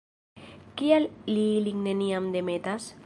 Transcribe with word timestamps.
Kial 0.81 1.05
li 1.33 1.43
ilin 1.59 1.85
neniam 1.89 2.31
demetas? 2.39 2.91